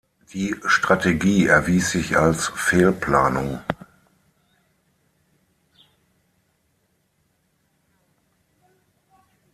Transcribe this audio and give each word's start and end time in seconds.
Die 0.33 0.55
Strategie 0.65 1.45
erwies 1.45 1.91
sich 1.91 2.17
als 2.17 2.47
Fehlplanung. 2.47 3.59